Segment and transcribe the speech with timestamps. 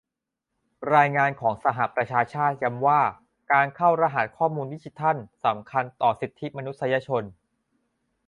[0.95, 3.01] รายงานของสหประชาชาติย้ำว่า
[3.51, 7.23] การเข้ารหัสข้อมูลดิจิทัลสำคัญต่อสิทธิมนุษยชน